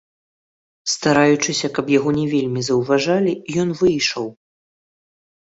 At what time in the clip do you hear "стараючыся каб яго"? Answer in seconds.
0.93-2.09